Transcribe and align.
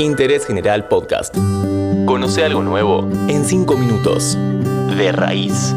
Interés 0.00 0.46
General 0.46 0.88
Podcast. 0.88 1.36
Conoce 2.06 2.42
algo 2.42 2.62
nuevo 2.62 3.06
en 3.28 3.44
5 3.44 3.76
minutos. 3.76 4.34
De 4.96 5.12
raíz. 5.12 5.74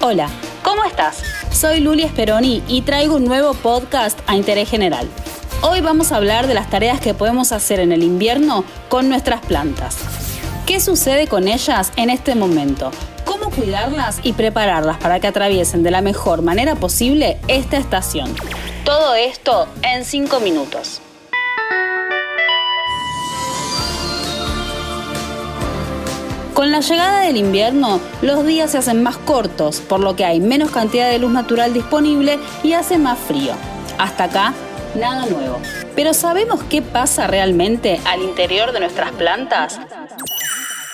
Hola, 0.00 0.28
¿cómo 0.64 0.84
estás? 0.84 1.22
Soy 1.52 1.78
Luli 1.78 2.02
Speroni 2.08 2.64
y 2.66 2.82
traigo 2.82 3.14
un 3.14 3.26
nuevo 3.26 3.54
podcast 3.54 4.18
a 4.26 4.34
Interés 4.34 4.68
General. 4.68 5.08
Hoy 5.62 5.80
vamos 5.80 6.10
a 6.10 6.16
hablar 6.16 6.48
de 6.48 6.54
las 6.54 6.68
tareas 6.68 7.00
que 7.00 7.14
podemos 7.14 7.52
hacer 7.52 7.78
en 7.78 7.92
el 7.92 8.02
invierno 8.02 8.64
con 8.88 9.08
nuestras 9.08 9.40
plantas. 9.46 9.98
¿Qué 10.66 10.80
sucede 10.80 11.28
con 11.28 11.46
ellas 11.46 11.92
en 11.94 12.10
este 12.10 12.34
momento? 12.34 12.90
¿Cómo 13.54 13.66
cuidarlas 13.66 14.20
y 14.22 14.32
prepararlas 14.32 14.98
para 14.98 15.20
que 15.20 15.26
atraviesen 15.26 15.82
de 15.82 15.90
la 15.90 16.00
mejor 16.00 16.42
manera 16.42 16.74
posible 16.74 17.38
esta 17.46 17.76
estación? 17.76 18.34
Todo 18.84 19.14
esto 19.14 19.68
en 19.82 20.04
5 20.04 20.40
minutos. 20.40 21.00
Con 26.52 26.72
la 26.72 26.80
llegada 26.80 27.20
del 27.20 27.36
invierno, 27.36 28.00
los 28.22 28.44
días 28.44 28.72
se 28.72 28.78
hacen 28.78 29.02
más 29.02 29.18
cortos, 29.18 29.80
por 29.80 30.00
lo 30.00 30.16
que 30.16 30.24
hay 30.24 30.40
menos 30.40 30.70
cantidad 30.70 31.08
de 31.08 31.18
luz 31.18 31.32
natural 31.32 31.72
disponible 31.72 32.38
y 32.62 32.72
hace 32.72 32.98
más 32.98 33.18
frío. 33.18 33.52
Hasta 33.98 34.24
acá, 34.24 34.54
nada 34.96 35.26
nuevo. 35.26 35.58
Pero 35.94 36.12
¿sabemos 36.14 36.62
qué 36.64 36.82
pasa 36.82 37.26
realmente 37.26 38.00
al 38.04 38.22
interior 38.22 38.72
de 38.72 38.80
nuestras 38.80 39.12
plantas? 39.12 39.78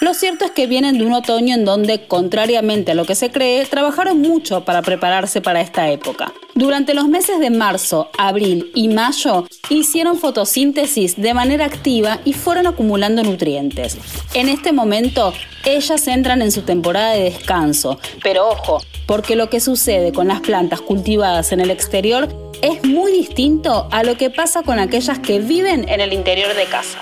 Lo 0.00 0.14
cierto 0.14 0.46
es 0.46 0.50
que 0.50 0.66
vienen 0.66 0.96
de 0.96 1.04
un 1.04 1.12
otoño 1.12 1.54
en 1.54 1.66
donde, 1.66 2.06
contrariamente 2.06 2.92
a 2.92 2.94
lo 2.94 3.04
que 3.04 3.14
se 3.14 3.30
cree, 3.30 3.66
trabajaron 3.66 4.22
mucho 4.22 4.64
para 4.64 4.80
prepararse 4.80 5.42
para 5.42 5.60
esta 5.60 5.90
época. 5.90 6.32
Durante 6.54 6.94
los 6.94 7.06
meses 7.06 7.38
de 7.38 7.50
marzo, 7.50 8.08
abril 8.16 8.70
y 8.74 8.88
mayo 8.88 9.46
hicieron 9.68 10.18
fotosíntesis 10.18 11.20
de 11.20 11.34
manera 11.34 11.66
activa 11.66 12.18
y 12.24 12.32
fueron 12.32 12.66
acumulando 12.66 13.22
nutrientes. 13.22 13.98
En 14.32 14.48
este 14.48 14.72
momento, 14.72 15.34
ellas 15.66 16.08
entran 16.08 16.40
en 16.40 16.50
su 16.50 16.62
temporada 16.62 17.12
de 17.12 17.24
descanso, 17.24 18.00
pero 18.22 18.48
ojo, 18.48 18.80
porque 19.04 19.36
lo 19.36 19.50
que 19.50 19.60
sucede 19.60 20.12
con 20.12 20.28
las 20.28 20.40
plantas 20.40 20.80
cultivadas 20.80 21.52
en 21.52 21.60
el 21.60 21.70
exterior 21.70 22.28
es 22.62 22.82
muy 22.84 23.12
distinto 23.12 23.86
a 23.90 24.02
lo 24.02 24.16
que 24.16 24.30
pasa 24.30 24.62
con 24.62 24.78
aquellas 24.78 25.18
que 25.18 25.40
viven 25.40 25.88
en 25.90 26.00
el 26.00 26.14
interior 26.14 26.54
de 26.54 26.64
casa. 26.64 26.98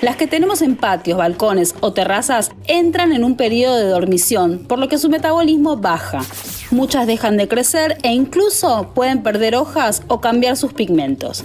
Las 0.00 0.14
que 0.14 0.28
tenemos 0.28 0.62
en 0.62 0.76
patios, 0.76 1.18
balcones 1.18 1.74
o 1.80 1.92
terrazas 1.92 2.52
entran 2.68 3.12
en 3.12 3.24
un 3.24 3.36
periodo 3.36 3.76
de 3.76 3.88
dormición, 3.88 4.60
por 4.68 4.78
lo 4.78 4.88
que 4.88 4.96
su 4.96 5.08
metabolismo 5.08 5.76
baja. 5.76 6.20
Muchas 6.70 7.08
dejan 7.08 7.36
de 7.36 7.48
crecer 7.48 7.98
e 8.04 8.12
incluso 8.12 8.92
pueden 8.94 9.24
perder 9.24 9.56
hojas 9.56 10.02
o 10.06 10.20
cambiar 10.20 10.56
sus 10.56 10.72
pigmentos. 10.72 11.42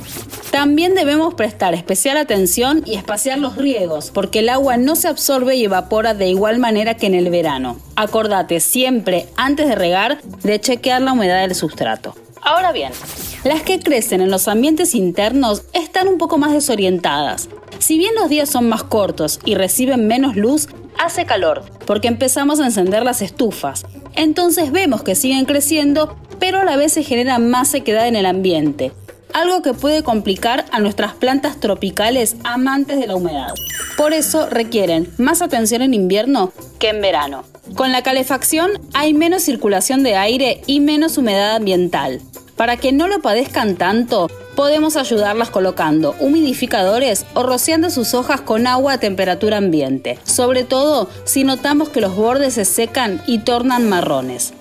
También 0.51 0.93
debemos 0.93 1.33
prestar 1.33 1.73
especial 1.73 2.15
atención 2.15 2.83
y 2.85 2.93
espaciar 2.93 3.39
los 3.39 3.55
riegos, 3.55 4.11
porque 4.13 4.39
el 4.39 4.49
agua 4.49 4.77
no 4.77 4.95
se 4.95 5.07
absorbe 5.07 5.55
y 5.55 5.63
evapora 5.63 6.13
de 6.13 6.27
igual 6.29 6.59
manera 6.59 6.93
que 6.93 7.07
en 7.07 7.15
el 7.15 7.31
verano. 7.31 7.77
Acordate 7.95 8.59
siempre, 8.59 9.27
antes 9.35 9.67
de 9.67 9.73
regar, 9.73 10.21
de 10.43 10.61
chequear 10.61 11.01
la 11.01 11.13
humedad 11.13 11.41
del 11.41 11.55
sustrato. 11.55 12.13
Ahora 12.39 12.71
bien, 12.71 12.91
las 13.45 13.63
que 13.63 13.79
crecen 13.79 14.21
en 14.21 14.29
los 14.29 14.47
ambientes 14.47 14.93
internos 14.93 15.63
están 15.73 16.07
un 16.07 16.19
poco 16.19 16.37
más 16.37 16.51
desorientadas. 16.51 17.49
Si 17.79 17.97
bien 17.97 18.15
los 18.15 18.29
días 18.29 18.49
son 18.49 18.69
más 18.69 18.83
cortos 18.83 19.39
y 19.45 19.55
reciben 19.55 20.07
menos 20.07 20.35
luz, 20.35 20.67
hace 20.97 21.25
calor, 21.25 21.63
porque 21.85 22.07
empezamos 22.07 22.59
a 22.59 22.65
encender 22.65 23.03
las 23.03 23.21
estufas. 23.21 23.85
Entonces 24.15 24.71
vemos 24.71 25.03
que 25.03 25.15
siguen 25.15 25.45
creciendo, 25.45 26.15
pero 26.39 26.59
a 26.59 26.65
la 26.65 26.77
vez 26.77 26.93
se 26.93 27.03
genera 27.03 27.39
más 27.39 27.69
sequedad 27.69 28.07
en 28.07 28.15
el 28.15 28.25
ambiente, 28.25 28.91
algo 29.33 29.61
que 29.61 29.73
puede 29.73 30.03
complicar 30.03 30.65
a 30.71 30.79
nuestras 30.79 31.13
plantas 31.13 31.59
tropicales 31.59 32.35
amantes 32.43 32.99
de 32.99 33.07
la 33.07 33.15
humedad. 33.15 33.53
Por 33.97 34.13
eso 34.13 34.47
requieren 34.49 35.09
más 35.17 35.41
atención 35.41 35.81
en 35.81 35.93
invierno 35.93 36.51
que 36.79 36.89
en 36.89 37.01
verano. 37.01 37.43
Con 37.75 37.91
la 37.91 38.03
calefacción 38.03 38.71
hay 38.93 39.13
menos 39.13 39.43
circulación 39.43 40.03
de 40.03 40.15
aire 40.15 40.61
y 40.67 40.79
menos 40.79 41.17
humedad 41.17 41.55
ambiental. 41.55 42.21
Para 42.55 42.77
que 42.77 42.91
no 42.91 43.07
lo 43.07 43.21
padezcan 43.21 43.75
tanto, 43.75 44.29
podemos 44.55 44.95
ayudarlas 44.95 45.49
colocando 45.49 46.15
humidificadores 46.19 47.25
o 47.33 47.43
rociando 47.43 47.89
sus 47.89 48.13
hojas 48.13 48.41
con 48.41 48.67
agua 48.67 48.93
a 48.93 48.97
temperatura 48.99 49.57
ambiente, 49.57 50.19
sobre 50.23 50.63
todo 50.63 51.09
si 51.25 51.43
notamos 51.43 51.89
que 51.89 52.01
los 52.01 52.15
bordes 52.15 52.55
se 52.55 52.65
secan 52.65 53.21
y 53.27 53.39
tornan 53.39 53.89
marrones. 53.89 54.53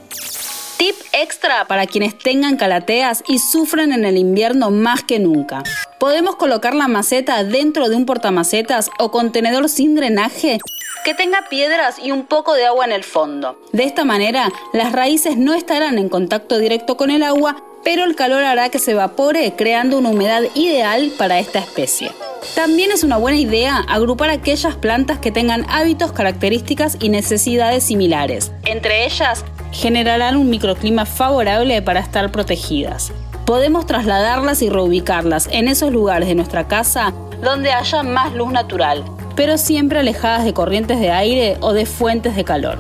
Tip 0.79 0.97
extra 1.13 1.67
para 1.67 1.87
quienes 1.87 2.19
tengan 2.19 2.57
calateas 2.57 3.23
y 3.29 3.39
sufren 3.39 3.93
en 3.93 4.05
el 4.05 4.17
invierno 4.17 4.71
más 4.71 5.03
que 5.05 5.21
nunca. 5.21 5.63
Podemos 6.01 6.37
colocar 6.37 6.75
la 6.75 6.89
maceta 6.89 7.45
dentro 7.45 7.89
de 7.89 7.95
un 7.95 8.05
portamacetas 8.05 8.91
o 8.99 9.13
contenedor 9.13 9.69
sin 9.69 9.95
drenaje 9.95 10.59
que 11.05 11.15
tenga 11.15 11.49
piedras 11.49 11.99
y 11.99 12.11
un 12.11 12.27
poco 12.27 12.55
de 12.55 12.67
agua 12.67 12.85
en 12.85 12.93
el 12.93 13.05
fondo. 13.05 13.59
De 13.73 13.85
esta 13.85 14.05
manera, 14.05 14.51
las 14.73 14.93
raíces 14.93 15.37
no 15.37 15.55
estarán 15.55 15.99
en 15.99 16.09
contacto 16.09 16.59
directo 16.59 16.97
con 16.97 17.11
el 17.11 17.23
agua 17.23 17.57
pero 17.85 18.05
el 18.05 18.15
calor 18.15 18.45
hará 18.45 18.69
que 18.69 18.79
se 18.79 18.93
evapore 18.93 19.55
creando 19.57 19.99
una 19.99 20.11
humedad 20.11 20.43
ideal 20.55 21.13
para 21.19 21.39
esta 21.39 21.59
especie. 21.59 22.11
También 22.55 22.91
es 22.91 23.05
una 23.05 23.17
buena 23.17 23.39
idea 23.39 23.85
agrupar 23.89 24.31
aquellas 24.31 24.75
plantas 24.77 25.19
que 25.19 25.31
tengan 25.31 25.65
hábitos, 25.71 26.13
características 26.13 26.97
y 27.01 27.09
necesidades 27.09 27.85
similares. 27.85 28.53
Entre 28.65 29.07
ellas, 29.07 29.45
generarán 29.73 30.37
un 30.37 30.51
microclima 30.51 31.07
favorable 31.07 31.81
para 31.83 32.01
estar 32.01 32.31
protegidas. 32.31 33.13
Podemos 33.47 33.87
trasladarlas 33.87 34.63
y 34.63 34.69
reubicarlas 34.69 35.49
en 35.51 35.69
esos 35.69 35.93
lugares 35.93 36.29
de 36.29 36.35
nuestra 36.35 36.69
casa 36.69 37.13
donde 37.43 37.73
haya 37.73 38.03
más 38.03 38.33
luz 38.35 38.53
natural, 38.53 39.05
pero 39.35 39.59
siempre 39.59 39.99
alejadas 39.99 40.45
de 40.45 40.55
corrientes 40.55 41.01
de 41.01 41.11
aire 41.11 41.57
o 41.61 41.73
de 41.73 41.87
fuentes 41.87 42.37
de 42.37 42.45
calor. 42.45 42.79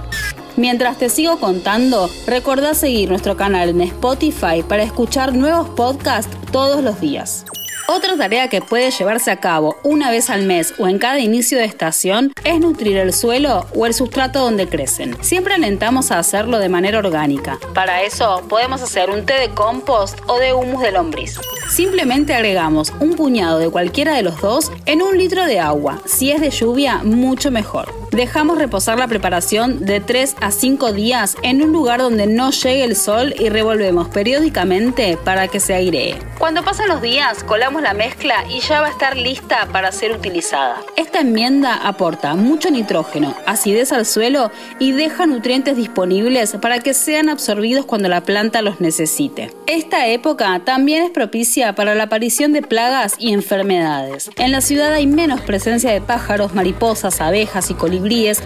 Mientras 0.63 0.97
te 0.97 1.09
sigo 1.09 1.41
contando, 1.41 2.09
recordá 2.25 2.75
seguir 2.75 3.09
nuestro 3.09 3.37
canal 3.37 3.71
en 3.71 3.81
Spotify 3.81 4.63
para 4.63 4.85
escuchar 4.85 5.35
nuevos 5.35 5.69
podcasts 5.71 6.31
todos 6.53 6.85
los 6.85 7.01
días. 7.01 7.45
Otra 7.89 8.17
tarea 8.17 8.47
que 8.47 8.61
puede 8.61 8.93
llevarse 8.93 9.33
a 9.33 9.41
cabo 9.41 9.77
una 9.83 10.13
vez 10.13 10.31
al 10.31 10.45
mes 10.45 10.73
o 10.79 10.87
en 10.87 11.01
cada 11.01 11.19
inicio 11.19 11.59
de 11.59 11.65
estación 11.65 12.33
es 12.45 12.61
nutrir 12.61 12.97
el 12.97 13.13
suelo 13.13 13.67
o 13.75 13.87
el 13.87 13.93
sustrato 13.93 14.39
donde 14.39 14.69
crecen. 14.69 15.17
Siempre 15.21 15.55
alentamos 15.55 16.13
a 16.13 16.21
hacerlo 16.21 16.61
de 16.61 16.69
manera 16.69 17.01
orgánica. 17.01 17.59
Para 17.75 18.05
eso 18.05 18.45
podemos 18.49 18.81
hacer 18.83 19.11
un 19.11 19.27
té 19.27 19.35
de 19.41 19.49
compost 19.49 20.21
o 20.29 20.39
de 20.39 20.53
humus 20.53 20.81
de 20.81 20.93
lombriz. 20.93 21.41
Simplemente 21.69 22.35
agregamos 22.35 22.93
un 23.01 23.15
puñado 23.15 23.59
de 23.59 23.69
cualquiera 23.69 24.15
de 24.15 24.23
los 24.23 24.41
dos 24.41 24.71
en 24.87 25.03
un 25.03 25.19
litro 25.19 25.45
de 25.45 25.59
agua. 25.59 26.01
Si 26.07 26.31
es 26.31 26.41
de 26.41 26.51
lluvia, 26.51 26.99
mucho 27.03 27.51
mejor. 27.51 28.02
Dejamos 28.13 28.59
reposar 28.59 28.99
la 28.99 29.09
preparación 29.09 29.87
de 29.87 30.01
3 30.01 30.37
a 30.43 30.51
5 30.51 30.93
días 30.93 31.35
en 31.43 31.63
un 31.63 31.73
lugar 31.73 32.01
donde 32.01 32.27
no 32.27 32.51
llegue 32.51 32.85
el 32.85 32.95
sol 32.95 33.35
y 33.39 33.49
revolvemos 33.49 34.09
periódicamente 34.09 35.17
para 35.17 35.49
que 35.49 35.61
se 35.61 35.73
airee. 35.73 36.19
Cuando 36.39 36.63
pasan 36.63 36.89
los 36.89 37.01
días, 37.01 37.43
colamos 37.43 37.81
la 37.81 37.95
mezcla 37.95 38.45
y 38.51 38.61
ya 38.61 38.83
va 38.83 38.89
a 38.89 38.91
estar 38.91 39.17
lista 39.17 39.67
para 39.73 39.93
ser 39.93 40.13
utilizada. 40.13 40.77
Esta 40.97 41.21
enmienda 41.21 41.75
aporta 41.75 42.35
mucho 42.35 42.71
nitrógeno, 42.71 43.35
acidez 43.47 43.93
al 43.93 44.05
suelo 44.05 44.51
y 44.79 44.93
deja 44.93 45.25
nutrientes 45.25 45.75
disponibles 45.77 46.57
para 46.61 46.81
que 46.81 46.93
sean 46.93 47.31
absorbidos 47.31 47.87
cuando 47.87 48.11
la 48.11 48.21
planta 48.21 48.61
los 48.61 48.79
necesite. 48.83 49.55
Esta 49.67 50.07
época 50.09 50.61
también 50.67 51.05
es 51.05 51.11
propicia 51.11 51.75
para 51.75 51.95
la 51.95 52.05
aparición 52.05 52.53
de 52.53 52.61
plagas 52.61 53.15
y 53.19 53.33
enfermedades. 53.33 54.31
En 54.37 54.53
la 54.53 54.61
ciudad 54.61 54.93
hay 54.93 55.07
menos 55.07 55.41
presencia 55.41 55.91
de 55.91 56.03
pájaros, 56.03 56.53
mariposas, 56.55 57.23
abejas 57.23 57.71
y 57.71 57.75